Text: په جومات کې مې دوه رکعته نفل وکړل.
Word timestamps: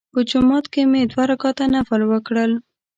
په 0.13 0.19
جومات 0.29 0.65
کې 0.73 0.81
مې 0.91 1.01
دوه 1.11 1.23
رکعته 1.31 1.63
نفل 1.75 2.01
وکړل. 2.11 2.51